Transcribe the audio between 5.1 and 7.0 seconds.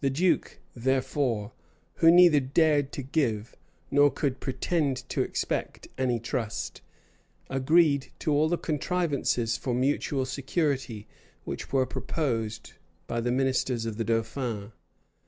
to expect, any trust,